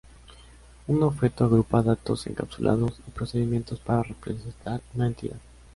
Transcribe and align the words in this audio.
Un 0.87 1.03
objeto 1.03 1.45
agrupa 1.45 1.83
datos 1.83 2.25
encapsulados 2.25 2.99
y 3.07 3.11
procedimientos 3.11 3.79
para 3.81 4.01
representar 4.01 4.81
una 4.95 5.05
entidad. 5.05 5.37